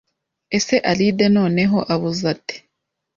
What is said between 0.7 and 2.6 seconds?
Alide noneho abuze ate